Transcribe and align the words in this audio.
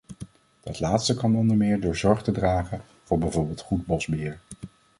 Dat 0.61 0.79
laatste 0.79 1.13
kan 1.15 1.35
onder 1.35 1.57
meer 1.57 1.79
door 1.79 1.95
zorg 1.95 2.21
te 2.21 2.31
dragen 2.31 2.81
voor 3.03 3.17
bijvoorbeeld 3.17 3.61
goed 3.61 3.85
bosbeheer. 3.85 4.39